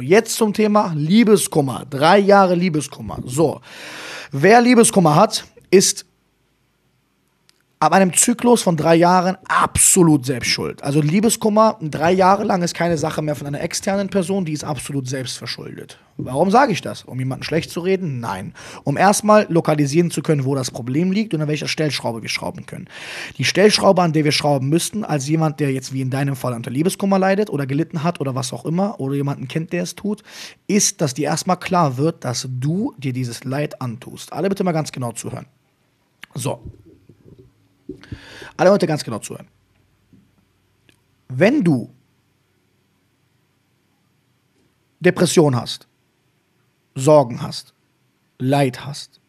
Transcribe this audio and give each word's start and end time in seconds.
Jetzt 0.00 0.34
zum 0.34 0.52
Thema 0.52 0.92
Liebeskummer. 0.96 1.86
Drei 1.88 2.18
Jahre 2.18 2.56
Liebeskummer. 2.56 3.20
So. 3.26 3.60
Wer 4.32 4.60
Liebeskummer 4.60 5.14
hat, 5.14 5.44
ist 5.70 6.04
ab 7.80 7.92
einem 7.92 8.14
Zyklus 8.14 8.62
von 8.62 8.76
drei 8.76 8.94
Jahren 8.94 9.36
absolut 9.46 10.24
selbst 10.24 10.48
schuld. 10.48 10.82
Also 10.82 11.00
Liebeskummer 11.00 11.78
drei 11.80 12.12
Jahre 12.12 12.44
lang 12.44 12.62
ist 12.62 12.74
keine 12.74 12.96
Sache 12.96 13.20
mehr 13.20 13.34
von 13.34 13.46
einer 13.46 13.60
externen 13.60 14.08
Person, 14.08 14.44
die 14.44 14.52
ist 14.52 14.64
absolut 14.64 15.08
selbst 15.08 15.36
verschuldet. 15.36 15.98
Warum 16.16 16.50
sage 16.50 16.72
ich 16.72 16.80
das? 16.80 17.02
Um 17.02 17.18
jemanden 17.18 17.44
schlecht 17.44 17.70
zu 17.70 17.80
reden? 17.80 18.20
Nein. 18.20 18.54
Um 18.84 18.96
erstmal 18.96 19.46
lokalisieren 19.50 20.12
zu 20.12 20.22
können, 20.22 20.44
wo 20.44 20.54
das 20.54 20.70
Problem 20.70 21.10
liegt 21.10 21.34
und 21.34 21.42
an 21.42 21.48
welcher 21.48 21.66
Stellschraube 21.66 22.22
wir 22.22 22.28
schrauben 22.28 22.66
können. 22.66 22.86
Die 23.36 23.44
Stellschraube, 23.44 24.00
an 24.00 24.12
der 24.12 24.24
wir 24.24 24.32
schrauben 24.32 24.68
müssten, 24.68 25.04
als 25.04 25.28
jemand, 25.28 25.58
der 25.58 25.72
jetzt 25.72 25.92
wie 25.92 26.00
in 26.00 26.10
deinem 26.10 26.36
Fall 26.36 26.54
unter 26.54 26.70
Liebeskummer 26.70 27.18
leidet 27.18 27.50
oder 27.50 27.66
gelitten 27.66 28.04
hat 28.04 28.20
oder 28.20 28.36
was 28.36 28.52
auch 28.52 28.64
immer 28.64 29.00
oder 29.00 29.16
jemanden 29.16 29.48
kennt, 29.48 29.72
der 29.72 29.82
es 29.82 29.96
tut, 29.96 30.22
ist, 30.68 31.00
dass 31.00 31.14
dir 31.14 31.24
erstmal 31.24 31.58
klar 31.58 31.96
wird, 31.96 32.24
dass 32.24 32.48
du 32.48 32.94
dir 32.96 33.12
dieses 33.12 33.42
Leid 33.42 33.82
antust. 33.82 34.32
Alle 34.32 34.48
bitte 34.48 34.62
mal 34.62 34.72
ganz 34.72 34.92
genau 34.92 35.12
zuhören. 35.12 35.46
So, 36.34 36.60
alle 38.56 38.70
Leute 38.70 38.86
ganz 38.86 39.04
genau 39.04 39.18
zuhören. 39.18 39.48
Wenn 41.28 41.62
du 41.64 41.92
Depression 45.00 45.56
hast, 45.56 45.86
Sorgen 46.94 47.42
hast, 47.42 47.74
Leid 48.38 48.84
hast, 48.84 49.20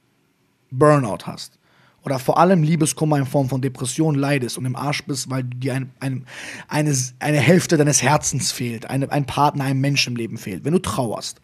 Burnout 0.72 1.26
hast 1.26 1.58
oder 2.06 2.20
vor 2.20 2.38
allem 2.38 2.62
Liebeskummer 2.62 3.18
in 3.18 3.26
Form 3.26 3.50
von 3.50 3.62
Depression 3.62 4.16
leidest 4.16 4.58
und 4.58 4.66
im 4.66 4.76
Arsch 4.76 5.04
bist, 5.06 5.30
weil 5.30 5.44
dir 5.44 5.74
ein, 5.74 5.92
ein, 6.00 6.26
eine, 6.68 6.96
eine 7.20 7.40
Hälfte 7.40 7.78
deines 7.78 8.04
Herzens 8.04 8.52
fehlt, 8.52 8.90
eine, 8.90 9.12
ein 9.12 9.26
Partner, 9.26 9.64
ein 9.64 9.82
Mensch 9.82 10.08
im 10.08 10.16
Leben 10.16 10.38
fehlt, 10.38 10.64
wenn 10.64 10.74
du 10.74 10.80
trauerst, 10.80 11.42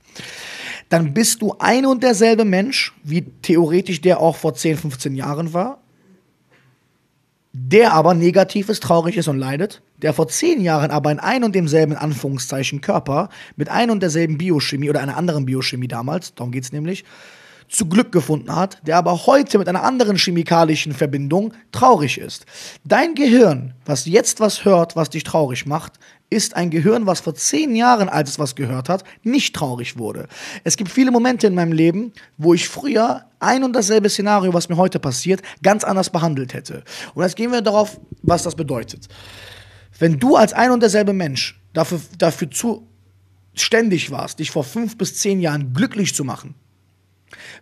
dann 0.89 1.13
bist 1.13 1.41
du 1.41 1.55
ein 1.58 1.85
und 1.85 2.03
derselbe 2.03 2.45
Mensch, 2.45 2.94
wie 3.03 3.23
theoretisch 3.42 4.02
der 4.02 4.19
auch 4.19 4.36
vor 4.36 4.53
10, 4.53 4.77
15 4.77 5.16
Jahren 5.16 5.53
war, 5.53 5.80
der 7.53 7.94
aber 7.94 8.13
negativ 8.13 8.69
ist, 8.69 8.83
traurig 8.83 9.17
ist 9.17 9.27
und 9.27 9.38
leidet, 9.38 9.81
der 10.02 10.13
vor 10.13 10.27
zehn 10.27 10.61
Jahren 10.61 10.91
aber 10.91 11.11
in 11.11 11.19
ein 11.19 11.44
und 11.44 11.53
demselben 11.53 11.95
Anführungszeichen 11.95 12.81
Körper 12.81 13.30
mit 13.55 13.69
ein 13.69 13.91
und 13.91 14.02
derselben 14.02 14.38
Biochemie 14.38 14.89
oder 14.89 15.02
einer 15.02 15.17
anderen 15.17 15.45
Biochemie 15.45 15.88
damals, 15.88 16.33
darum 16.33 16.52
geht 16.52 16.63
es 16.63 16.71
nämlich, 16.71 17.03
zu 17.67 17.88
Glück 17.88 18.11
gefunden 18.11 18.53
hat, 18.53 18.80
der 18.85 18.97
aber 18.97 19.25
heute 19.25 19.58
mit 19.58 19.69
einer 19.69 19.83
anderen 19.83 20.17
chemikalischen 20.17 20.93
Verbindung 20.93 21.53
traurig 21.71 22.17
ist. 22.17 22.45
Dein 22.83 23.16
Gehirn, 23.16 23.73
was 23.86 24.05
jetzt 24.05 24.39
was 24.39 24.65
hört, 24.65 24.95
was 24.95 25.09
dich 25.09 25.23
traurig 25.23 25.65
macht, 25.65 25.93
ist 26.31 26.55
ein 26.55 26.69
Gehirn, 26.71 27.05
was 27.05 27.19
vor 27.19 27.35
zehn 27.35 27.75
Jahren, 27.75 28.09
als 28.09 28.31
es 28.31 28.39
was 28.39 28.55
gehört 28.55 28.89
hat, 28.89 29.03
nicht 29.21 29.53
traurig 29.53 29.97
wurde. 29.97 30.27
Es 30.63 30.77
gibt 30.77 30.89
viele 30.89 31.11
Momente 31.11 31.45
in 31.45 31.53
meinem 31.53 31.73
Leben, 31.73 32.13
wo 32.37 32.53
ich 32.53 32.67
früher 32.69 33.25
ein 33.39 33.63
und 33.63 33.73
dasselbe 33.73 34.09
Szenario, 34.09 34.53
was 34.53 34.69
mir 34.69 34.77
heute 34.77 34.99
passiert, 34.99 35.41
ganz 35.61 35.83
anders 35.83 36.09
behandelt 36.09 36.53
hätte. 36.53 36.83
Und 37.13 37.23
jetzt 37.23 37.35
gehen 37.35 37.52
wir 37.52 37.61
darauf, 37.61 37.99
was 38.23 38.43
das 38.43 38.55
bedeutet. 38.55 39.09
Wenn 39.99 40.19
du 40.19 40.37
als 40.37 40.53
ein 40.53 40.71
und 40.71 40.79
derselbe 40.79 41.11
Mensch 41.11 41.61
dafür, 41.73 41.99
dafür 42.17 42.49
zuständig 42.49 44.09
warst, 44.09 44.39
dich 44.39 44.52
vor 44.52 44.63
fünf 44.63 44.97
bis 44.97 45.17
zehn 45.17 45.41
Jahren 45.41 45.73
glücklich 45.73 46.15
zu 46.15 46.23
machen, 46.23 46.55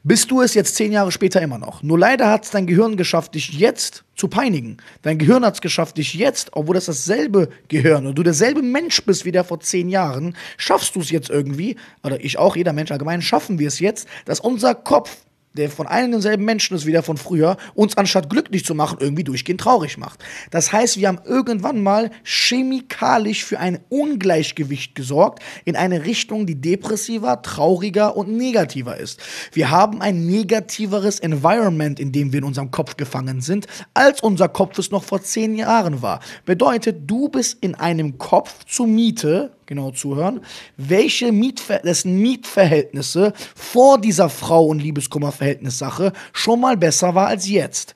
bist 0.03 0.31
du 0.31 0.41
es 0.41 0.53
jetzt 0.53 0.75
zehn 0.75 0.91
Jahre 0.91 1.11
später 1.11 1.41
immer 1.41 1.57
noch. 1.57 1.83
Nur 1.83 1.99
leider 1.99 2.29
hat 2.29 2.45
es 2.45 2.51
dein 2.51 2.67
Gehirn 2.67 2.97
geschafft, 2.97 3.35
dich 3.35 3.53
jetzt 3.53 4.03
zu 4.15 4.27
peinigen. 4.27 4.77
Dein 5.01 5.17
Gehirn 5.17 5.45
hat 5.45 5.55
es 5.55 5.61
geschafft, 5.61 5.97
dich 5.97 6.13
jetzt, 6.13 6.49
obwohl 6.53 6.75
das 6.75 6.85
dasselbe 6.85 7.49
Gehirn 7.67 8.05
und 8.05 8.15
du 8.15 8.23
derselbe 8.23 8.61
Mensch 8.61 9.03
bist 9.05 9.25
wie 9.25 9.31
der 9.31 9.43
vor 9.43 9.59
zehn 9.59 9.89
Jahren, 9.89 10.35
schaffst 10.57 10.95
du 10.95 10.99
es 10.99 11.09
jetzt 11.09 11.29
irgendwie, 11.29 11.77
oder 12.03 12.23
ich 12.23 12.37
auch, 12.37 12.55
jeder 12.55 12.73
Mensch 12.73 12.91
allgemein, 12.91 13.21
schaffen 13.21 13.59
wir 13.59 13.67
es 13.67 13.79
jetzt, 13.79 14.07
dass 14.25 14.39
unser 14.39 14.75
Kopf 14.75 15.17
der 15.53 15.69
von 15.69 15.87
einem 15.87 16.11
denselben 16.11 16.45
Menschen 16.45 16.75
ist 16.75 16.85
wie 16.85 16.91
der 16.91 17.03
von 17.03 17.17
früher, 17.17 17.57
uns 17.73 17.97
anstatt 17.97 18.29
glücklich 18.29 18.65
zu 18.65 18.75
machen, 18.75 18.97
irgendwie 18.99 19.23
durchgehend 19.23 19.61
traurig 19.61 19.97
macht. 19.97 20.23
Das 20.51 20.71
heißt, 20.71 20.97
wir 20.97 21.07
haben 21.07 21.19
irgendwann 21.25 21.81
mal 21.81 22.11
chemikalisch 22.23 23.43
für 23.43 23.59
ein 23.59 23.79
Ungleichgewicht 23.89 24.93
gesorgt 24.95 25.41
in 25.65 25.75
eine 25.75 26.05
Richtung, 26.05 26.45
die 26.45 26.61
depressiver, 26.61 27.41
trauriger 27.41 28.15
und 28.15 28.29
negativer 28.29 28.97
ist. 28.97 29.19
Wir 29.51 29.71
haben 29.71 30.01
ein 30.01 30.27
negativeres 30.27 31.19
Environment, 31.19 31.99
in 31.99 32.11
dem 32.11 32.31
wir 32.31 32.39
in 32.39 32.45
unserem 32.45 32.71
Kopf 32.71 32.95
gefangen 32.95 33.41
sind, 33.41 33.65
als 33.93 34.21
unser 34.21 34.49
Kopf 34.49 34.77
es 34.77 34.91
noch 34.91 35.03
vor 35.03 35.21
zehn 35.21 35.55
Jahren 35.55 36.01
war. 36.01 36.19
Bedeutet, 36.45 37.09
du 37.09 37.29
bist 37.29 37.57
in 37.61 37.75
einem 37.75 38.17
Kopf 38.17 38.65
zur 38.65 38.87
Miete, 38.87 39.51
genau 39.69 39.91
zuhören, 39.91 40.41
welche 40.75 41.31
Mietver 41.31 41.77
dessen 41.77 42.17
Mietverhältnisse 42.17 43.31
vor 43.55 44.01
dieser 44.01 44.29
Frau- 44.29 44.65
und 44.65 44.79
Liebeskummerverhältnissache 44.79 46.11
schon 46.33 46.59
mal 46.59 46.75
besser 46.75 47.15
war 47.15 47.27
als 47.27 47.47
jetzt. 47.47 47.95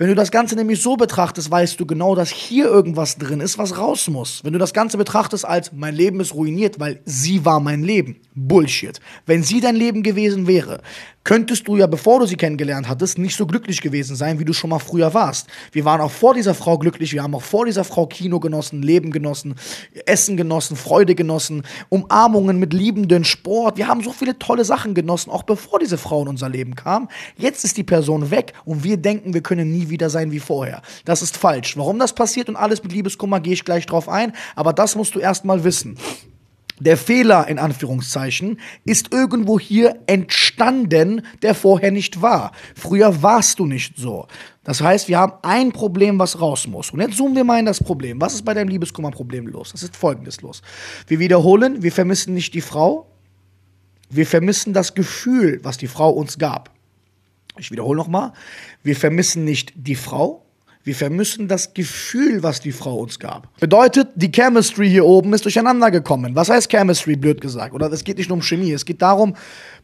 Wenn 0.00 0.08
du 0.08 0.14
das 0.14 0.30
Ganze 0.30 0.56
nämlich 0.56 0.80
so 0.80 0.96
betrachtest, 0.96 1.50
weißt 1.50 1.78
du 1.78 1.84
genau, 1.84 2.14
dass 2.14 2.30
hier 2.30 2.64
irgendwas 2.64 3.18
drin 3.18 3.40
ist, 3.40 3.58
was 3.58 3.76
raus 3.76 4.08
muss. 4.08 4.42
Wenn 4.42 4.54
du 4.54 4.58
das 4.58 4.72
Ganze 4.72 4.96
betrachtest 4.96 5.44
als 5.44 5.72
mein 5.74 5.94
Leben 5.94 6.20
ist 6.20 6.32
ruiniert, 6.32 6.80
weil 6.80 7.02
sie 7.04 7.44
war 7.44 7.60
mein 7.60 7.82
Leben. 7.82 8.16
Bullshit. 8.34 8.98
Wenn 9.26 9.42
sie 9.42 9.60
dein 9.60 9.76
Leben 9.76 10.02
gewesen 10.02 10.46
wäre, 10.46 10.80
könntest 11.24 11.68
du 11.68 11.76
ja, 11.76 11.86
bevor 11.86 12.20
du 12.20 12.26
sie 12.26 12.36
kennengelernt 12.36 12.88
hattest, 12.88 13.18
nicht 13.18 13.36
so 13.36 13.46
glücklich 13.46 13.82
gewesen 13.82 14.16
sein, 14.16 14.38
wie 14.38 14.44
du 14.46 14.54
schon 14.54 14.70
mal 14.70 14.78
früher 14.78 15.12
warst. 15.12 15.48
Wir 15.72 15.84
waren 15.84 16.00
auch 16.00 16.10
vor 16.10 16.32
dieser 16.32 16.54
Frau 16.54 16.78
glücklich, 16.78 17.12
wir 17.12 17.22
haben 17.22 17.34
auch 17.34 17.42
vor 17.42 17.66
dieser 17.66 17.84
Frau 17.84 18.06
Kino 18.06 18.40
genossen, 18.40 18.82
Leben 18.82 19.10
genossen, 19.10 19.54
Essen 20.06 20.38
genossen, 20.38 20.76
Freude 20.76 21.14
genossen, 21.14 21.62
Umarmungen 21.90 22.58
mit 22.58 22.72
Liebenden, 22.72 23.24
Sport. 23.24 23.76
Wir 23.76 23.88
haben 23.88 24.02
so 24.02 24.12
viele 24.12 24.38
tolle 24.38 24.64
Sachen 24.64 24.94
genossen, 24.94 25.30
auch 25.30 25.42
bevor 25.42 25.78
diese 25.78 25.98
Frau 25.98 26.22
in 26.22 26.28
unser 26.28 26.48
Leben 26.48 26.74
kam. 26.74 27.08
Jetzt 27.36 27.64
ist 27.64 27.76
die 27.76 27.84
Person 27.84 28.30
weg 28.30 28.54
und 28.64 28.82
wir 28.82 28.96
denken, 28.96 29.34
wir 29.34 29.42
können 29.42 29.70
nie 29.70 29.89
wieder 29.90 30.10
sein 30.10 30.32
wie 30.32 30.40
vorher. 30.40 30.82
Das 31.04 31.22
ist 31.22 31.36
falsch. 31.36 31.76
Warum 31.76 31.98
das 31.98 32.14
passiert 32.14 32.48
und 32.48 32.56
alles 32.56 32.82
mit 32.82 32.92
Liebeskummer, 32.92 33.40
gehe 33.40 33.52
ich 33.52 33.64
gleich 33.64 33.86
drauf 33.86 34.08
ein, 34.08 34.32
aber 34.56 34.72
das 34.72 34.96
musst 34.96 35.14
du 35.14 35.18
erstmal 35.18 35.64
wissen. 35.64 35.98
Der 36.80 36.96
Fehler 36.96 37.46
in 37.46 37.58
Anführungszeichen 37.58 38.58
ist 38.86 39.12
irgendwo 39.12 39.60
hier 39.60 40.00
entstanden, 40.06 41.20
der 41.42 41.54
vorher 41.54 41.90
nicht 41.90 42.22
war. 42.22 42.52
Früher 42.74 43.22
warst 43.22 43.58
du 43.58 43.66
nicht 43.66 43.98
so. 43.98 44.26
Das 44.64 44.80
heißt, 44.80 45.08
wir 45.08 45.18
haben 45.18 45.34
ein 45.42 45.72
Problem, 45.72 46.18
was 46.18 46.40
raus 46.40 46.66
muss. 46.66 46.90
Und 46.90 47.00
jetzt 47.00 47.18
zoomen 47.18 47.36
wir 47.36 47.44
mal 47.44 47.58
in 47.58 47.66
das 47.66 47.84
Problem. 47.84 48.18
Was 48.18 48.32
ist 48.32 48.46
bei 48.46 48.54
deinem 48.54 48.68
Liebeskummerproblem 48.68 49.46
los? 49.48 49.72
Das 49.72 49.82
ist 49.82 49.94
folgendes 49.94 50.40
los. 50.40 50.62
Wir 51.06 51.18
wiederholen, 51.18 51.82
wir 51.82 51.92
vermissen 51.92 52.32
nicht 52.32 52.54
die 52.54 52.62
Frau, 52.62 53.06
wir 54.08 54.26
vermissen 54.26 54.72
das 54.72 54.94
Gefühl, 54.94 55.60
was 55.62 55.76
die 55.76 55.86
Frau 55.86 56.10
uns 56.10 56.38
gab. 56.38 56.70
Ich 57.60 57.70
wiederhole 57.70 57.96
nochmal, 57.96 58.32
wir 58.82 58.96
vermissen 58.96 59.44
nicht 59.44 59.72
die 59.76 59.94
Frau, 59.94 60.44
wir 60.82 60.94
vermissen 60.94 61.46
das 61.46 61.74
Gefühl, 61.74 62.42
was 62.42 62.60
die 62.60 62.72
Frau 62.72 62.96
uns 62.96 63.18
gab. 63.18 63.54
Bedeutet, 63.60 64.08
die 64.14 64.32
Chemistry 64.32 64.88
hier 64.88 65.04
oben 65.04 65.34
ist 65.34 65.44
durcheinander 65.44 65.90
gekommen. 65.90 66.34
Was 66.34 66.48
heißt 66.48 66.70
Chemistry, 66.70 67.16
blöd 67.16 67.40
gesagt? 67.40 67.74
Oder 67.74 67.92
es 67.92 68.02
geht 68.02 68.16
nicht 68.16 68.30
nur 68.30 68.36
um 68.36 68.42
Chemie, 68.42 68.72
es 68.72 68.86
geht 68.86 69.02
darum, 69.02 69.36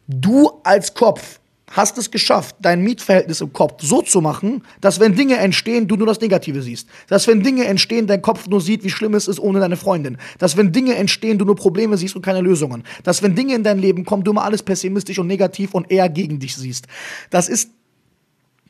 du 0.09 0.51
als 0.65 0.95
Kopf 0.95 1.39
hast 1.71 1.99
es 1.99 2.11
geschafft, 2.11 2.57
dein 2.61 2.83
Mietverhältnis 2.83 3.41
im 3.41 3.53
Kopf 3.53 3.83
so 3.83 4.01
zu 4.01 4.21
machen, 4.21 4.63
dass 4.81 5.01
wenn 5.01 5.17
Dinge 5.17 5.37
entstehen, 5.37 5.89
du 5.89 5.97
nur 5.97 6.07
das 6.07 6.21
Negative 6.21 6.63
siehst. 6.63 6.89
Dass 7.09 7.27
wenn 7.27 7.43
Dinge 7.43 7.65
entstehen, 7.65 8.07
dein 8.07 8.23
Kopf 8.23 8.47
nur 8.47 8.61
sieht, 8.61 8.85
wie 8.85 8.91
schlimm 8.91 9.15
es 9.15 9.27
ist 9.27 9.41
ohne 9.41 9.59
deine 9.59 9.77
Freundin. 9.77 10.17
Dass 10.39 10.57
wenn 10.57 10.73
Dinge 10.73 10.95
entstehen, 10.95 11.39
du 11.39 11.45
nur 11.45 11.57
Probleme 11.57 11.97
siehst 11.97 12.15
und 12.15 12.23
keine 12.23 12.41
Lösungen. 12.41 12.85
Dass 13.03 13.23
wenn 13.23 13.35
Dinge 13.35 13.55
in 13.55 13.65
dein 13.65 13.79
Leben 13.79 14.05
kommen, 14.05 14.23
du 14.23 14.31
immer 14.31 14.45
alles 14.45 14.63
pessimistisch 14.63 15.19
und 15.19 15.27
negativ 15.27 15.75
und 15.75 15.91
eher 15.91 16.09
gegen 16.09 16.39
dich 16.39 16.55
siehst. 16.57 16.87
Das 17.31 17.49
ist 17.49 17.71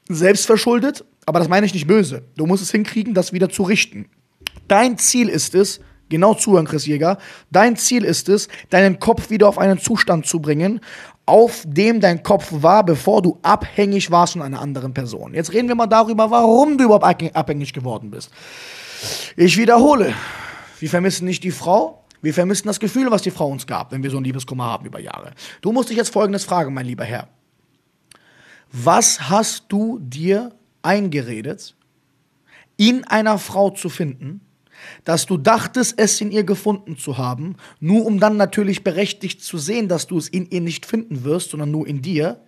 selbstverschuldet, 0.09 1.05
aber 1.27 1.39
das 1.39 1.49
meine 1.49 1.67
ich 1.67 1.75
nicht 1.75 1.87
böse. 1.87 2.23
Du 2.37 2.47
musst 2.47 2.63
es 2.63 2.71
hinkriegen, 2.71 3.13
das 3.13 3.33
wieder 3.33 3.51
zu 3.51 3.65
richten. 3.65 4.07
Dein 4.69 4.99
Ziel 4.99 5.29
ist 5.29 5.55
es, 5.55 5.81
genau 6.09 6.35
zuhören, 6.35 6.67
Chris 6.67 6.87
Jäger, 6.87 7.19
dein 7.51 7.77
Ziel 7.77 8.05
ist 8.05 8.29
es, 8.29 8.49
deinen 8.71 8.99
Kopf 8.99 9.31
wieder 9.31 9.49
auf 9.49 9.59
einen 9.59 9.79
Zustand 9.79 10.27
zu 10.27 10.41
bringen, 10.41 10.81
auf 11.27 11.65
dem 11.67 12.01
dein 12.01 12.23
Kopf 12.23 12.49
war, 12.51 12.85
bevor 12.85 13.21
du 13.21 13.39
abhängig 13.43 14.11
warst 14.13 14.35
von 14.35 14.43
einer 14.43 14.61
anderen 14.61 14.95
Person. 14.95 15.35
Jetzt 15.35 15.53
reden 15.53 15.69
wir 15.69 15.75
mal 15.75 15.89
darüber, 15.89 16.31
warum 16.31 16.79
du 16.79 16.85
überhaupt 16.85 17.05
abhängig 17.35 17.73
geworden 17.73 18.11
bist. 18.11 18.31
Ich 19.37 19.57
wiederhole, 19.57 20.15
wir 20.79 20.89
vermissen 20.89 21.25
nicht 21.25 21.43
die 21.43 21.51
Frau, 21.51 22.05
wir 22.23 22.33
vermissen 22.33 22.69
das 22.69 22.81
Gefühl, 22.81 23.11
was 23.11 23.23
die 23.23 23.33
Frau 23.33 23.49
uns 23.49 23.67
gab, 23.67 23.93
wenn 23.93 24.03
wir 24.03 24.11
so 24.11 24.19
ein 24.19 24.25
Liebeskummer 24.25 24.65
haben 24.65 24.87
über 24.87 25.01
Jahre. 25.01 25.33
Du 25.61 25.73
musst 25.73 25.91
dich 25.91 25.97
jetzt 25.97 26.13
Folgendes 26.13 26.45
fragen, 26.45 26.73
mein 26.73 26.87
lieber 26.87 27.05
Herr. 27.05 27.29
Was 28.73 29.29
hast 29.29 29.65
du 29.69 29.99
dir 30.01 30.53
eingeredet, 30.83 31.75
in 32.77 33.05
einer 33.05 33.39
Frau 33.39 33.71
zu 33.71 33.89
finden, 33.89 34.41
dass 35.05 35.27
du 35.27 35.37
dachtest, 35.37 35.95
es 35.99 36.21
in 36.21 36.31
ihr 36.31 36.45
gefunden 36.45 36.97
zu 36.97 37.19
haben, 37.19 37.57
nur 37.81 38.07
um 38.07 38.21
dann 38.21 38.37
natürlich 38.37 38.85
berechtigt 38.85 39.43
zu 39.43 39.59
sehen, 39.59 39.89
dass 39.89 40.07
du 40.07 40.19
es 40.19 40.29
in 40.29 40.51
ihr 40.51 40.61
nicht 40.61 40.87
finden 40.87 41.25
wirst, 41.25 41.51
sondern 41.51 41.71
nur 41.71 41.87
in 41.87 42.03
dir, 42.03 42.41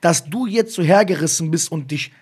dass 0.00 0.24
du 0.24 0.46
jetzt 0.46 0.74
so 0.74 0.82
hergerissen 0.82 1.50
bist 1.50 1.72
und 1.72 1.90
dich 1.90 2.12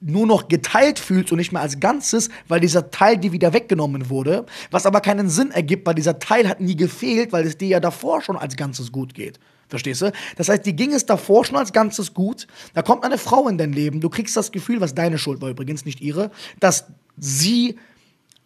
nur 0.00 0.26
noch 0.26 0.48
geteilt 0.48 0.98
fühlst 0.98 1.32
und 1.32 1.38
nicht 1.38 1.52
mehr 1.52 1.62
als 1.62 1.80
Ganzes, 1.80 2.30
weil 2.46 2.60
dieser 2.60 2.90
Teil 2.90 3.18
dir 3.18 3.32
wieder 3.32 3.52
weggenommen 3.52 4.08
wurde, 4.10 4.46
was 4.70 4.86
aber 4.86 5.00
keinen 5.00 5.28
Sinn 5.28 5.50
ergibt, 5.50 5.86
weil 5.86 5.94
dieser 5.94 6.18
Teil 6.18 6.48
hat 6.48 6.60
nie 6.60 6.76
gefehlt, 6.76 7.32
weil 7.32 7.46
es 7.46 7.58
dir 7.58 7.68
ja 7.68 7.80
davor 7.80 8.22
schon 8.22 8.36
als 8.36 8.56
Ganzes 8.56 8.92
gut 8.92 9.14
geht. 9.14 9.40
Verstehst 9.68 10.02
du? 10.02 10.12
Das 10.36 10.48
heißt, 10.48 10.64
dir 10.64 10.72
ging 10.72 10.92
es 10.92 11.06
davor 11.06 11.44
schon 11.44 11.56
als 11.56 11.72
Ganzes 11.72 12.14
gut. 12.14 12.46
Da 12.74 12.82
kommt 12.82 13.04
eine 13.04 13.18
Frau 13.18 13.48
in 13.48 13.58
dein 13.58 13.72
Leben. 13.72 14.00
Du 14.00 14.08
kriegst 14.08 14.36
das 14.36 14.50
Gefühl, 14.50 14.80
was 14.80 14.94
deine 14.94 15.18
Schuld 15.18 15.40
war 15.40 15.50
übrigens, 15.50 15.84
nicht 15.84 16.00
ihre, 16.00 16.30
dass 16.58 16.86
sie 17.16 17.76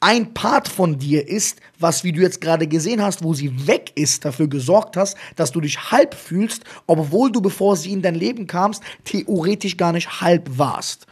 ein 0.03 0.35
Part 0.35 0.67
von 0.67 0.99
dir 0.99 1.29
ist, 1.29 1.61
was, 1.79 2.03
wie 2.03 2.11
du 2.11 2.21
jetzt 2.21 2.41
gerade 2.41 2.67
gesehen 2.67 3.01
hast, 3.01 3.23
wo 3.23 3.35
sie 3.35 3.69
weg 3.69 3.93
ist, 3.95 4.25
dafür 4.25 4.49
gesorgt 4.49 4.97
hast, 4.97 5.17
dass 5.37 5.53
du 5.53 5.61
dich 5.61 5.93
halb 5.93 6.15
fühlst, 6.15 6.65
obwohl 6.89 7.31
du, 7.31 7.41
bevor 7.41 7.77
sie 7.77 7.93
in 7.93 8.03
dein 8.03 8.17
Leben 8.17 8.49
kamst, 8.49 8.83
theoretisch 9.05 9.77
gar 9.77 9.93
nicht 9.93 10.21
halb 10.21 10.59
warst. 10.59 11.07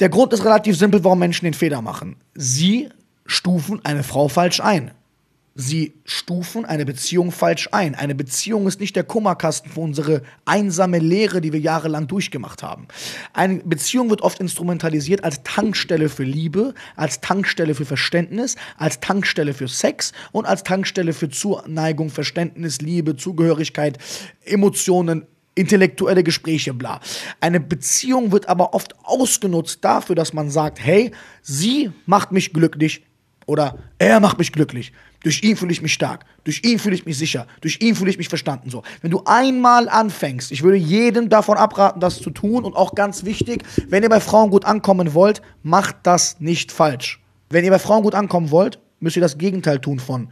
Der 0.00 0.10
Grund 0.10 0.34
ist 0.34 0.44
relativ 0.44 0.76
simpel, 0.76 1.02
warum 1.02 1.18
Menschen 1.18 1.46
den 1.46 1.54
Fehler 1.54 1.80
machen. 1.80 2.16
Sie 2.34 2.90
stufen 3.24 3.80
eine 3.84 4.02
Frau 4.02 4.28
falsch 4.28 4.60
ein. 4.60 4.90
Sie 5.54 5.92
stufen 6.04 6.64
eine 6.64 6.86
Beziehung 6.86 7.30
falsch 7.30 7.68
ein. 7.72 7.94
Eine 7.94 8.14
Beziehung 8.14 8.66
ist 8.66 8.80
nicht 8.80 8.96
der 8.96 9.04
Kummerkasten 9.04 9.70
für 9.70 9.80
unsere 9.80 10.22
einsame 10.46 10.98
Lehre, 10.98 11.42
die 11.42 11.52
wir 11.52 11.60
jahrelang 11.60 12.06
durchgemacht 12.06 12.62
haben. 12.62 12.88
Eine 13.34 13.56
Beziehung 13.56 14.08
wird 14.08 14.22
oft 14.22 14.40
instrumentalisiert 14.40 15.24
als 15.24 15.42
Tankstelle 15.42 16.08
für 16.08 16.24
Liebe, 16.24 16.72
als 16.96 17.20
Tankstelle 17.20 17.74
für 17.74 17.84
Verständnis, 17.84 18.56
als 18.78 19.00
Tankstelle 19.00 19.52
für 19.52 19.68
Sex 19.68 20.12
und 20.32 20.46
als 20.46 20.62
Tankstelle 20.62 21.12
für 21.12 21.28
Zuneigung, 21.28 22.08
Verständnis, 22.08 22.80
Liebe, 22.80 23.16
Zugehörigkeit, 23.16 23.98
Emotionen, 24.44 25.26
intellektuelle 25.54 26.22
Gespräche, 26.22 26.72
bla. 26.72 27.00
Eine 27.40 27.60
Beziehung 27.60 28.32
wird 28.32 28.48
aber 28.48 28.72
oft 28.72 28.94
ausgenutzt 29.02 29.84
dafür, 29.84 30.16
dass 30.16 30.32
man 30.32 30.50
sagt, 30.50 30.82
hey, 30.82 31.12
sie 31.42 31.92
macht 32.06 32.32
mich 32.32 32.54
glücklich 32.54 33.04
oder 33.46 33.78
er 33.98 34.20
macht 34.20 34.38
mich 34.38 34.52
glücklich. 34.52 34.92
Durch 35.22 35.42
ihn 35.42 35.56
fühle 35.56 35.72
ich 35.72 35.82
mich 35.82 35.92
stark. 35.92 36.24
Durch 36.44 36.62
ihn 36.64 36.78
fühle 36.78 36.94
ich 36.94 37.06
mich 37.06 37.16
sicher. 37.16 37.46
Durch 37.60 37.80
ihn 37.80 37.94
fühle 37.94 38.10
ich 38.10 38.18
mich 38.18 38.28
verstanden. 38.28 38.70
So, 38.70 38.82
wenn 39.02 39.10
du 39.10 39.22
einmal 39.24 39.88
anfängst, 39.88 40.50
ich 40.50 40.62
würde 40.62 40.76
jedem 40.76 41.28
davon 41.28 41.56
abraten, 41.56 42.00
das 42.00 42.20
zu 42.20 42.30
tun 42.30 42.64
und 42.64 42.74
auch 42.74 42.94
ganz 42.94 43.24
wichtig, 43.24 43.62
wenn 43.88 44.02
ihr 44.02 44.08
bei 44.08 44.20
Frauen 44.20 44.50
gut 44.50 44.64
ankommen 44.64 45.14
wollt, 45.14 45.42
macht 45.62 45.96
das 46.02 46.40
nicht 46.40 46.72
falsch. 46.72 47.20
Wenn 47.50 47.64
ihr 47.64 47.70
bei 47.70 47.78
Frauen 47.78 48.02
gut 48.02 48.14
ankommen 48.14 48.50
wollt, 48.50 48.80
müsst 48.98 49.16
ihr 49.16 49.22
das 49.22 49.38
Gegenteil 49.38 49.78
tun 49.80 49.98
von 49.98 50.28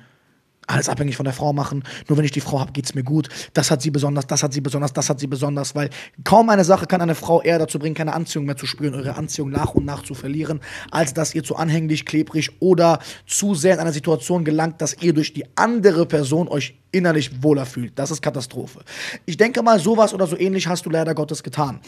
alles 0.70 0.88
abhängig 0.88 1.16
von 1.16 1.24
der 1.24 1.32
Frau 1.32 1.52
machen. 1.52 1.84
Nur 2.08 2.18
wenn 2.18 2.24
ich 2.24 2.30
die 2.30 2.40
Frau 2.40 2.60
habe, 2.60 2.72
geht 2.72 2.84
es 2.84 2.94
mir 2.94 3.02
gut. 3.02 3.28
Das 3.54 3.70
hat 3.70 3.82
sie 3.82 3.90
besonders, 3.90 4.26
das 4.26 4.42
hat 4.42 4.52
sie 4.52 4.60
besonders, 4.60 4.92
das 4.92 5.08
hat 5.08 5.20
sie 5.20 5.26
besonders, 5.26 5.74
weil 5.74 5.90
kaum 6.24 6.48
eine 6.48 6.64
Sache 6.64 6.86
kann 6.86 7.00
eine 7.00 7.14
Frau 7.14 7.42
eher 7.42 7.58
dazu 7.58 7.78
bringen, 7.78 7.94
keine 7.94 8.12
Anziehung 8.12 8.46
mehr 8.46 8.56
zu 8.56 8.66
spüren, 8.66 8.94
ihre 8.94 9.16
Anziehung 9.16 9.50
nach 9.50 9.74
und 9.74 9.84
nach 9.84 10.02
zu 10.02 10.14
verlieren, 10.14 10.60
als 10.90 11.14
dass 11.14 11.34
ihr 11.34 11.42
zu 11.42 11.56
anhänglich, 11.56 12.06
klebrig 12.06 12.50
oder 12.60 13.00
zu 13.26 13.54
sehr 13.54 13.74
in 13.74 13.80
einer 13.80 13.92
Situation 13.92 14.44
gelangt, 14.44 14.80
dass 14.80 14.96
ihr 15.00 15.12
durch 15.12 15.32
die 15.32 15.44
andere 15.56 16.06
Person 16.06 16.48
euch 16.48 16.76
innerlich 16.92 17.42
wohler 17.42 17.66
fühlt. 17.66 17.98
Das 17.98 18.10
ist 18.10 18.22
Katastrophe. 18.22 18.80
Ich 19.26 19.36
denke 19.36 19.62
mal, 19.62 19.78
sowas 19.78 20.14
oder 20.14 20.26
so 20.26 20.36
ähnlich 20.36 20.66
hast 20.66 20.86
du 20.86 20.90
leider 20.90 21.14
Gottes 21.14 21.42
getan. 21.42 21.80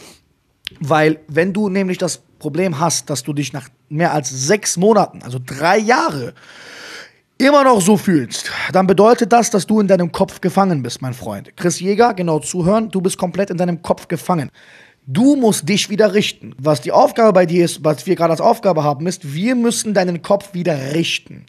Weil, 0.79 1.19
wenn 1.27 1.53
du 1.53 1.69
nämlich 1.69 1.97
das 1.97 2.21
Problem 2.39 2.79
hast, 2.79 3.09
dass 3.09 3.23
du 3.23 3.33
dich 3.33 3.53
nach 3.53 3.69
mehr 3.89 4.13
als 4.13 4.29
sechs 4.29 4.77
Monaten, 4.77 5.21
also 5.21 5.39
drei 5.43 5.77
Jahre, 5.77 6.33
immer 7.37 7.63
noch 7.63 7.81
so 7.81 7.97
fühlst, 7.97 8.51
dann 8.71 8.87
bedeutet 8.87 9.31
das, 9.31 9.49
dass 9.49 9.65
du 9.65 9.79
in 9.79 9.87
deinem 9.87 10.11
Kopf 10.11 10.41
gefangen 10.41 10.83
bist, 10.83 11.01
mein 11.01 11.13
Freund. 11.13 11.55
Chris 11.57 11.79
Jäger, 11.79 12.13
genau 12.13 12.39
zuhören, 12.39 12.89
du 12.89 13.01
bist 13.01 13.17
komplett 13.17 13.49
in 13.49 13.57
deinem 13.57 13.81
Kopf 13.81 14.07
gefangen. 14.07 14.49
Du 15.05 15.35
musst 15.35 15.67
dich 15.67 15.89
wieder 15.89 16.13
richten. 16.13 16.55
Was 16.57 16.79
die 16.79 16.93
Aufgabe 16.93 17.33
bei 17.33 17.45
dir 17.45 17.65
ist, 17.65 17.83
was 17.83 18.05
wir 18.05 18.15
gerade 18.15 18.31
als 18.31 18.41
Aufgabe 18.41 18.83
haben, 18.83 19.05
ist, 19.05 19.33
wir 19.33 19.55
müssen 19.55 19.93
deinen 19.93 20.21
Kopf 20.21 20.53
wieder 20.53 20.93
richten. 20.93 21.45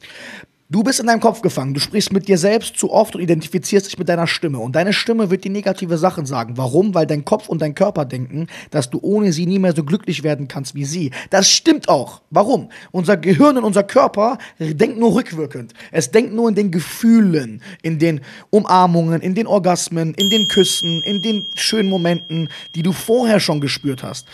Du 0.74 0.82
bist 0.82 0.98
in 0.98 1.06
deinem 1.06 1.20
Kopf 1.20 1.40
gefangen, 1.40 1.72
du 1.72 1.78
sprichst 1.78 2.12
mit 2.12 2.26
dir 2.26 2.36
selbst 2.36 2.76
zu 2.76 2.90
oft 2.90 3.14
und 3.14 3.22
identifizierst 3.22 3.86
dich 3.86 3.96
mit 3.96 4.08
deiner 4.08 4.26
Stimme. 4.26 4.58
Und 4.58 4.74
deine 4.74 4.92
Stimme 4.92 5.30
wird 5.30 5.44
dir 5.44 5.52
negative 5.52 5.98
Sachen 5.98 6.26
sagen. 6.26 6.56
Warum? 6.56 6.96
Weil 6.96 7.06
dein 7.06 7.24
Kopf 7.24 7.48
und 7.48 7.62
dein 7.62 7.76
Körper 7.76 8.04
denken, 8.04 8.48
dass 8.72 8.90
du 8.90 8.98
ohne 9.00 9.32
sie 9.32 9.46
nie 9.46 9.60
mehr 9.60 9.72
so 9.72 9.84
glücklich 9.84 10.24
werden 10.24 10.48
kannst 10.48 10.74
wie 10.74 10.84
sie. 10.84 11.12
Das 11.30 11.48
stimmt 11.48 11.88
auch. 11.88 12.22
Warum? 12.30 12.70
Unser 12.90 13.16
Gehirn 13.16 13.56
und 13.56 13.62
unser 13.62 13.84
Körper 13.84 14.36
denkt 14.58 14.98
nur 14.98 15.14
rückwirkend. 15.14 15.74
Es 15.92 16.10
denkt 16.10 16.34
nur 16.34 16.48
in 16.48 16.56
den 16.56 16.72
Gefühlen, 16.72 17.62
in 17.82 18.00
den 18.00 18.20
Umarmungen, 18.50 19.20
in 19.20 19.36
den 19.36 19.46
Orgasmen, 19.46 20.12
in 20.14 20.28
den 20.28 20.48
Küssen, 20.48 21.02
in 21.02 21.22
den 21.22 21.46
schönen 21.54 21.88
Momenten, 21.88 22.48
die 22.74 22.82
du 22.82 22.90
vorher 22.90 23.38
schon 23.38 23.60
gespürt 23.60 24.02
hast. 24.02 24.26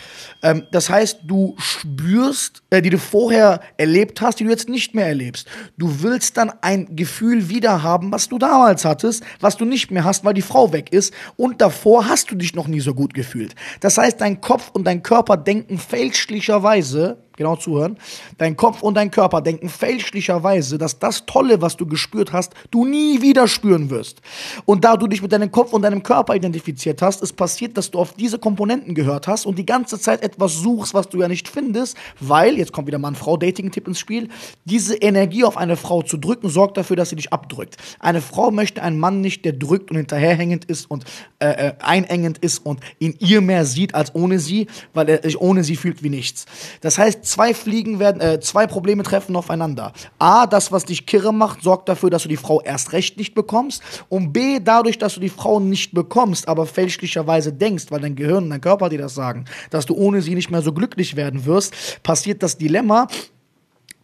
Ähm, 0.43 0.63
das 0.71 0.89
heißt, 0.89 1.19
du 1.25 1.55
spürst, 1.59 2.63
äh, 2.71 2.81
die 2.81 2.89
du 2.89 2.99
vorher 2.99 3.61
erlebt 3.77 4.23
hast, 4.23 4.41
die 4.41 4.45
du 4.45 4.51
jetzt 4.51 4.71
nicht 4.71 4.95
mehr 4.95 5.07
erlebst. 5.07 5.47
Du 5.77 6.03
willst 6.03 6.30
willst 6.31 6.37
dann 6.37 6.53
ein 6.61 6.95
Gefühl 6.95 7.49
wieder 7.49 7.83
haben, 7.83 8.13
was 8.13 8.29
du 8.29 8.39
damals 8.39 8.85
hattest, 8.85 9.25
was 9.41 9.57
du 9.57 9.65
nicht 9.65 9.91
mehr 9.91 10.05
hast, 10.05 10.25
weil 10.25 10.35
die 10.35 10.43
Frau 10.43 10.73
weg 10.73 10.93
ist 10.93 11.13
und 11.37 11.61
davor 11.61 12.09
hast 12.09 12.31
du 12.31 12.37
dich 12.37 12.55
noch 12.55 12.69
nie 12.69 12.79
so 12.79 12.95
gut 12.95 13.15
gefühlt. 13.15 13.57
Das 13.81 13.99
heißt, 13.99 14.21
dein 14.21 14.41
Kopf 14.41 14.71
und 14.73 14.85
dein 14.85 15.03
Körper 15.03 15.37
denken 15.37 15.79
fälschlicherweise, 15.79 17.19
genau 17.41 17.57
zuhören, 17.57 17.97
dein 18.37 18.55
Kopf 18.55 18.83
und 18.83 18.95
dein 18.95 19.11
Körper 19.11 19.41
denken 19.41 19.71
fälschlicherweise, 19.71 20.77
dass 20.77 20.99
das 20.99 21.25
Tolle, 21.25 21.63
was 21.63 21.75
du 21.75 21.87
gespürt 21.87 22.35
hast, 22.35 22.53
du 22.71 22.85
nie 22.85 23.23
wieder 23.23 23.49
spüren 23.49 23.89
wirst. 23.89 24.21
Und 24.67 24.85
da 24.85 24.99
du 24.99 25.07
dich 25.07 25.23
mit 25.23 25.33
deinem 25.33 25.51
Kopf 25.51 25.73
und 25.73 25.81
deinem 25.81 26.03
Körper 26.03 26.35
identifiziert 26.37 27.01
hast, 27.01 27.23
ist 27.23 27.33
passiert, 27.33 27.79
dass 27.79 27.91
du 27.91 27.99
auf 27.99 28.13
diese 28.13 28.39
Komponenten 28.39 28.95
gehört 28.95 29.27
hast 29.27 29.47
und 29.47 29.59
die 29.59 29.65
ganze 29.65 29.99
Zeit 29.99 30.23
etwas 30.23 30.53
suchst, 30.57 30.93
was 30.93 31.09
du 31.09 31.19
ja 31.19 31.29
nicht 31.29 31.49
findest, 31.49 31.97
weil, 32.21 32.59
jetzt 32.59 32.73
kommt 32.73 32.87
wieder 32.87 32.99
Mann-Frau-Dating-Tipp 32.99 33.89
ins 33.89 33.99
Spiel, 33.99 34.29
diese 34.67 34.97
Energie 34.97 35.45
auf 35.45 35.57
eine 35.57 35.79
Frau 35.79 36.03
zu 36.03 36.19
drücken, 36.19 36.51
sorgt 36.51 36.77
dafür, 36.77 36.97
dass 36.97 37.09
sie 37.09 37.17
dich 37.17 37.33
abdrückt. 37.33 37.79
Eine 38.01 38.21
Frau 38.21 38.51
möchte 38.51 38.83
einen 38.83 38.99
Mann 38.99 39.23
nicht, 39.23 39.47
der 39.47 39.55
drückt 39.55 39.91
und 39.91 39.97
hinterherhängend 39.97 40.67
ist 40.67 40.91
und 40.91 41.05
äh, 41.39 41.69
äh 41.69 41.73
einengend 41.81 42.37
ist 42.37 42.59
und 42.67 42.81
in 42.99 43.15
ihr 43.19 43.41
mehr 43.41 43.65
sieht 43.65 43.95
als 43.95 44.15
ohne 44.15 44.39
sie, 44.39 44.67
weil 44.93 45.09
er 45.09 45.23
sich 45.23 45.41
ohne 45.41 45.65
sie 45.65 45.77
fühlt 45.77 46.03
wie 46.03 46.11
nichts. 46.11 46.45
Das 46.83 46.99
heißt, 46.99 47.30
zwei 47.31 47.55
Fliegen 47.55 47.99
werden, 47.99 48.21
äh, 48.21 48.41
zwei 48.41 48.67
Probleme 48.67 49.03
treffen 49.03 49.37
aufeinander. 49.37 49.93
A, 50.19 50.47
das, 50.47 50.73
was 50.73 50.85
dich 50.85 51.07
kirre 51.07 51.33
macht, 51.33 51.63
sorgt 51.63 51.89
dafür, 51.89 52.11
dass 52.11 52.25
du 52.25 52.29
die 52.29 52.37
Frau 52.37 52.61
erst 52.61 52.93
recht 52.93 53.17
nicht 53.17 53.35
bekommst. 53.35 53.83
Und 54.09 54.33
B, 54.33 54.59
dadurch, 54.61 54.99
dass 54.99 55.15
du 55.15 55.21
die 55.21 55.29
Frau 55.29 55.61
nicht 55.61 55.95
bekommst, 55.95 56.49
aber 56.49 56.67
fälschlicherweise 56.67 57.53
denkst, 57.53 57.87
weil 57.91 58.01
dein 58.01 58.17
Gehirn 58.17 58.45
und 58.45 58.51
dein 58.51 58.61
Körper 58.61 58.89
dir 58.89 58.99
das 58.99 59.15
sagen, 59.15 59.45
dass 59.71 59.87
du 59.87 59.95
ohne 59.95 60.23
sie 60.23 60.35
nicht 60.35 60.51
mehr 60.51 60.63
so 60.63 60.73
glücklich 60.73 61.17
werden 61.17 61.47
wirst, 61.47 62.03
passiert 62.03 62.43
das 62.43 62.59
Dilemma, 62.59 63.07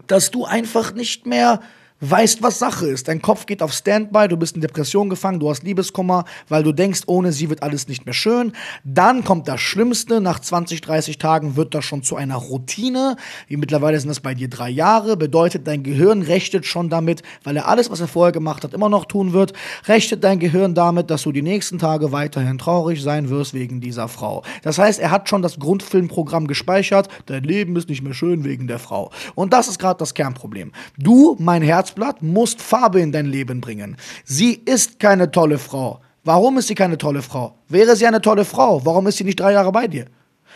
dass 0.07 0.31
du 0.31 0.45
einfach 0.45 0.95
nicht 0.95 1.27
mehr 1.27 1.61
weißt, 2.01 2.43
was 2.43 2.59
Sache 2.59 2.87
ist. 2.87 3.09
Dein 3.09 3.23
Kopf 3.23 3.47
geht 3.47 3.63
auf 3.63 3.73
Standby, 3.73 4.29
du 4.29 4.37
bist 4.37 4.55
in 4.55 4.61
Depression 4.61 5.09
gefangen, 5.09 5.41
du 5.41 5.49
hast 5.49 5.63
Liebeskummer, 5.63 6.25
weil 6.49 6.63
du 6.63 6.73
denkst, 6.73 7.03
ohne 7.07 7.33
sie 7.33 7.49
wird 7.49 7.63
alles 7.63 7.89
nicht 7.89 8.05
mehr 8.05 8.15
schön. 8.15 8.53
Dann 8.85 9.25
kommt 9.25 9.49
das 9.49 9.61
Schlimmste, 9.61 10.21
nach 10.21 10.41
20, 10.41 10.81
30 10.81 11.19
Tagen 11.19 11.57
wird 11.57 11.75
das 11.75 11.85
schon 11.85 12.03
zu 12.03 12.17
einer 12.17 12.37
Routine. 12.37 13.17
Wie 13.49 13.57
mittlerweile 13.57 13.99
sind 13.99 14.09
das 14.09 14.21
bei 14.21 14.35
dir 14.35 14.49
drei 14.49 14.69
Jahre, 14.69 15.17
bedeutet, 15.17 15.67
dein 15.67 15.83
Gehirn 15.83 16.23
rechnet 16.23 16.67
schon 16.67 16.91
damit, 16.91 17.23
weil 17.45 17.57
er 17.57 17.69
alles, 17.69 17.91
was 17.91 18.01
er 18.01 18.09
vorher 18.09 18.33
gemacht 18.33 18.65
hat, 18.65 18.75
immer 18.75 18.89
noch 18.89 19.07
tun 19.07 19.33
wird, 19.33 19.53
rechnet 19.87 20.23
dein 20.23 20.39
Gehirn 20.39 20.75
damit, 20.75 21.11
dass 21.11 21.23
du 21.23 21.33
die 21.33 21.43
nächsten 21.43 21.79
Tage 21.79 22.13
weiterhin 22.13 22.59
traurig 22.59 23.03
sein 23.03 23.31
wirst 23.31 23.55
wegen 23.55 23.81
dieser 23.81 24.09
Frau. 24.09 24.43
Das 24.63 24.79
heißt, 24.79 25.01
er 25.01 25.11
hat 25.11 25.29
schon 25.29 25.43
das 25.43 25.59
Grundfilmprogramm 25.59 26.47
gespeichert, 26.47 27.09
dein 27.27 27.45
Leben 27.45 27.77
ist 27.77 27.89
nicht 27.89 28.03
mehr 28.03 28.15
schön 28.15 28.45
wegen 28.45 28.67
der 28.67 28.79
Frau. 28.79 29.11
Und 29.35 29.53
das 29.53 29.69
ist 29.69 29.79
gerade 29.79 29.99
das 29.99 30.15
Kernproblem. 30.15 30.73
Du, 30.99 31.37
mein 31.39 31.63
Herz, 31.63 31.86
Herzblatt, 31.87 32.21
musst 32.21 32.61
Farbe 32.61 33.01
in 33.01 33.13
dein 33.13 33.27
Leben 33.27 33.61
bringen. 33.61 33.97
Sie 34.25 34.55
ist 34.55 34.99
keine 34.99 35.31
tolle 35.31 35.57
Frau. 35.57 36.01
Warum 36.25 36.59
ist 36.59 36.67
sie 36.67 36.75
keine 36.75 36.99
tolle 36.99 37.23
Frau? 37.23 37.55
Wäre 37.69 37.95
sie 37.95 38.09
eine 38.09 38.21
tolle 38.21 38.45
Frau, 38.45 38.85
warum 38.85 39.07
ist 39.07 39.19
sie 39.19 39.25
nicht 39.25 39.39
drei 39.39 39.53
Jahre 39.53 39.71
bei 39.71 39.87
dir? 39.87 40.07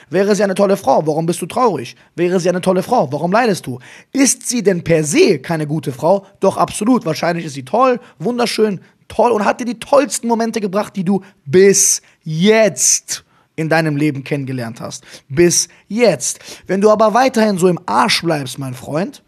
Wäre 0.09 0.35
sie 0.35 0.43
eine 0.43 0.57
tolle 0.57 0.77
Frau, 0.77 1.07
warum 1.07 1.27
bist 1.27 1.41
du 1.41 1.47
traurig? 1.47 1.95
Wäre 2.17 2.41
sie 2.41 2.49
eine 2.49 2.61
tolle 2.61 2.83
Frau, 2.83 3.13
warum 3.13 3.31
leidest 3.31 3.65
du? 3.65 3.79
Ist 4.13 4.49
sie 4.49 4.65
denn 4.65 4.83
per 4.83 5.05
se 5.05 5.39
keine 5.39 5.69
gute 5.69 5.93
Frau? 5.93 6.27
Doch 6.41 6.57
absolut. 6.57 7.07
Wahrscheinlich 7.07 7.45
ist 7.45 7.55
sie 7.55 7.65
toll, 7.65 8.01
wunderschön, 8.19 8.81
toll 9.07 9.31
und 9.31 9.45
hat 9.45 9.61
dir 9.61 9.67
die 9.67 9.79
tollsten 9.79 10.27
Momente 10.27 10.61
gebracht, 10.61 10.97
die 10.97 11.05
du 11.05 11.23
bis 11.45 12.03
jetzt 12.25 13.25
in 13.55 13.69
deinem 13.69 13.97
Leben 13.97 14.25
kennengelernt 14.25 14.81
hast. 14.81 15.05
Bis 15.29 15.69
jetzt. 15.87 16.41
Wenn 16.67 16.81
du 16.81 16.91
aber 16.91 17.15
weiterhin 17.15 17.57
so 17.59 17.69
im 17.69 17.79
Arsch 17.87 18.23
bleibst, 18.23 18.59
mein 18.59 18.75
Freund, 18.75 19.23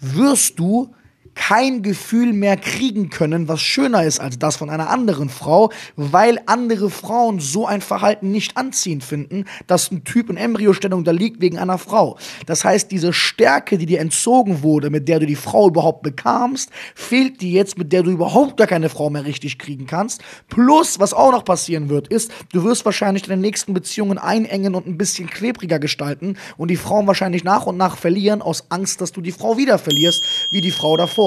wirst 0.00 0.58
du 0.58 0.92
kein 1.36 1.82
Gefühl 1.82 2.32
mehr 2.32 2.56
kriegen 2.56 3.10
können, 3.10 3.46
was 3.46 3.60
schöner 3.60 4.02
ist 4.02 4.18
als 4.18 4.38
das 4.38 4.56
von 4.56 4.70
einer 4.70 4.90
anderen 4.90 5.28
Frau, 5.28 5.70
weil 5.94 6.40
andere 6.46 6.90
Frauen 6.90 7.38
so 7.38 7.66
ein 7.66 7.82
Verhalten 7.82 8.32
nicht 8.32 8.56
anziehend 8.56 9.04
finden, 9.04 9.44
dass 9.66 9.92
ein 9.92 10.02
Typ 10.02 10.30
in 10.30 10.38
Embryostellung 10.38 11.04
da 11.04 11.12
liegt 11.12 11.40
wegen 11.40 11.58
einer 11.58 11.78
Frau. 11.78 12.18
Das 12.46 12.64
heißt, 12.64 12.90
diese 12.90 13.12
Stärke, 13.12 13.78
die 13.78 13.86
dir 13.86 14.00
entzogen 14.00 14.62
wurde, 14.62 14.90
mit 14.90 15.08
der 15.08 15.20
du 15.20 15.26
die 15.26 15.36
Frau 15.36 15.68
überhaupt 15.68 16.02
bekamst, 16.02 16.70
fehlt 16.94 17.40
dir 17.40 17.50
jetzt, 17.50 17.78
mit 17.78 17.92
der 17.92 18.02
du 18.02 18.10
überhaupt 18.10 18.56
gar 18.56 18.66
keine 18.66 18.88
Frau 18.88 19.10
mehr 19.10 19.24
richtig 19.24 19.58
kriegen 19.58 19.86
kannst. 19.86 20.22
Plus, 20.48 20.98
was 20.98 21.12
auch 21.12 21.32
noch 21.32 21.44
passieren 21.44 21.90
wird, 21.90 22.08
ist, 22.08 22.32
du 22.52 22.64
wirst 22.64 22.84
wahrscheinlich 22.86 23.24
deine 23.24 23.42
nächsten 23.42 23.74
Beziehungen 23.74 24.18
einengen 24.18 24.74
und 24.74 24.86
ein 24.86 24.96
bisschen 24.96 25.28
klebriger 25.28 25.78
gestalten 25.78 26.38
und 26.56 26.70
die 26.70 26.76
Frauen 26.76 27.06
wahrscheinlich 27.06 27.44
nach 27.44 27.66
und 27.66 27.76
nach 27.76 27.98
verlieren 27.98 28.40
aus 28.40 28.64
Angst, 28.70 29.02
dass 29.02 29.12
du 29.12 29.20
die 29.20 29.32
Frau 29.32 29.58
wieder 29.58 29.78
verlierst, 29.78 30.24
wie 30.50 30.62
die 30.62 30.70
Frau 30.70 30.96
davor. 30.96 31.25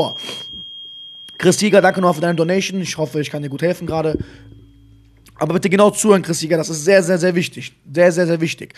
Chris 1.37 1.61
Jäger, 1.61 1.81
danke 1.81 2.01
noch 2.01 2.15
für 2.15 2.21
deine 2.21 2.35
Donation. 2.35 2.81
Ich 2.81 2.97
hoffe, 2.97 3.21
ich 3.21 3.29
kann 3.29 3.41
dir 3.41 3.49
gut 3.49 3.61
helfen 3.61 3.87
gerade. 3.87 4.17
Aber 5.35 5.53
bitte 5.53 5.69
genau 5.69 5.89
zuhören, 5.89 6.21
Chris 6.21 6.41
Jäger, 6.41 6.57
das 6.57 6.69
ist 6.69 6.83
sehr, 6.83 7.01
sehr, 7.01 7.17
sehr 7.17 7.33
wichtig. 7.33 7.73
Sehr, 7.93 8.11
sehr, 8.11 8.27
sehr 8.27 8.41
wichtig. 8.41 8.73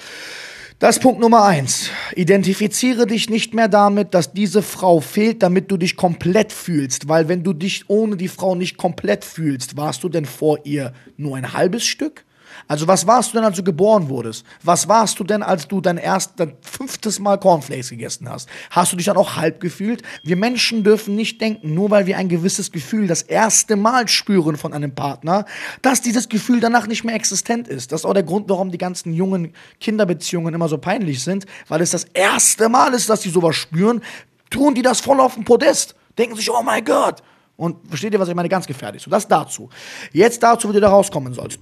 Das 0.81 0.97
ist 0.97 1.03
Punkt 1.03 1.19
Nummer 1.19 1.43
eins. 1.45 1.89
Identifiziere 2.15 3.05
dich 3.05 3.29
nicht 3.29 3.53
mehr 3.53 3.67
damit, 3.67 4.15
dass 4.15 4.33
diese 4.33 4.63
Frau 4.63 4.99
fehlt, 4.99 5.43
damit 5.43 5.69
du 5.69 5.77
dich 5.77 5.95
komplett 5.95 6.51
fühlst. 6.51 7.07
Weil 7.07 7.27
wenn 7.27 7.43
du 7.43 7.53
dich 7.53 7.87
ohne 7.87 8.17
die 8.17 8.27
Frau 8.27 8.55
nicht 8.55 8.77
komplett 8.77 9.23
fühlst, 9.23 9.77
warst 9.77 10.03
du 10.03 10.09
denn 10.09 10.25
vor 10.25 10.59
ihr 10.63 10.93
nur 11.17 11.37
ein 11.37 11.53
halbes 11.53 11.85
Stück? 11.85 12.25
Also 12.67 12.87
was 12.87 13.07
warst 13.07 13.31
du 13.31 13.37
denn, 13.37 13.45
als 13.45 13.57
du 13.57 13.63
geboren 13.63 14.09
wurdest? 14.09 14.45
Was 14.63 14.87
warst 14.87 15.19
du 15.19 15.23
denn, 15.23 15.43
als 15.43 15.67
du 15.67 15.81
dein 15.81 15.97
erst, 15.97 16.39
dein 16.39 16.53
fünftes 16.61 17.19
Mal 17.19 17.37
Cornflakes 17.37 17.89
gegessen 17.89 18.29
hast? 18.29 18.49
Hast 18.69 18.91
du 18.91 18.97
dich 18.97 19.05
dann 19.05 19.17
auch 19.17 19.35
halb 19.35 19.59
gefühlt? 19.59 20.03
Wir 20.23 20.35
Menschen 20.35 20.83
dürfen 20.83 21.15
nicht 21.15 21.41
denken, 21.41 21.73
nur 21.73 21.89
weil 21.91 22.05
wir 22.05 22.17
ein 22.17 22.29
gewisses 22.29 22.71
Gefühl 22.71 23.07
das 23.07 23.21
erste 23.21 23.75
Mal 23.75 24.07
spüren 24.07 24.57
von 24.57 24.73
einem 24.73 24.95
Partner, 24.95 25.45
dass 25.81 26.01
dieses 26.01 26.29
Gefühl 26.29 26.59
danach 26.59 26.87
nicht 26.87 27.03
mehr 27.03 27.15
existent 27.15 27.67
ist. 27.67 27.91
Das 27.91 28.01
ist 28.01 28.05
auch 28.05 28.13
der 28.13 28.23
Grund, 28.23 28.49
warum 28.49 28.71
die 28.71 28.77
ganzen 28.77 29.13
jungen 29.13 29.53
Kinderbeziehungen 29.79 30.53
immer 30.53 30.69
so 30.69 30.77
peinlich 30.77 31.23
sind, 31.23 31.45
weil 31.67 31.81
es 31.81 31.91
das 31.91 32.05
erste 32.13 32.69
Mal 32.69 32.93
ist, 32.93 33.09
dass 33.09 33.21
die 33.21 33.29
sowas 33.29 33.55
spüren, 33.55 34.01
tun 34.49 34.75
die 34.75 34.81
das 34.81 34.99
voll 34.99 35.19
auf 35.19 35.35
dem 35.35 35.45
Podest. 35.45 35.95
Denken 36.17 36.35
sich, 36.35 36.51
oh 36.51 36.61
mein 36.61 36.83
Gott. 36.83 37.23
Und 37.61 37.87
versteht 37.87 38.11
ihr, 38.11 38.19
was 38.19 38.27
ich 38.27 38.33
meine? 38.33 38.49
Ganz 38.49 38.65
gefährlich. 38.65 39.03
So, 39.03 39.11
das 39.11 39.27
dazu. 39.27 39.69
Jetzt 40.11 40.41
dazu, 40.41 40.67
wie 40.69 40.73
du 40.73 40.79
da 40.79 40.89
rauskommen 40.89 41.33
sollst. 41.33 41.59